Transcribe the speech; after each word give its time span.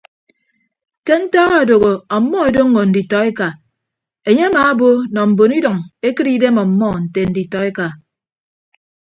Ke 1.05 1.15
ntak 1.21 1.49
adooho 1.61 1.93
ọmmọ 2.15 2.37
edoñño 2.49 2.81
nditọ 2.87 3.17
eka 3.29 3.47
enye 4.29 4.43
amaabo 4.49 4.89
nọ 5.13 5.21
mbon 5.29 5.51
idʌñ 5.59 5.77
ekịt 6.07 6.27
idem 6.35 6.57
ọmmọ 6.63 6.89
nte 7.03 7.21
nditọeka. 7.29 7.87